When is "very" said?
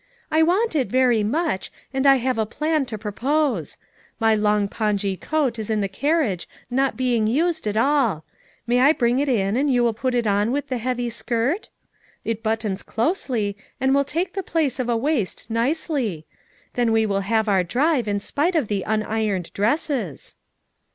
0.87-1.23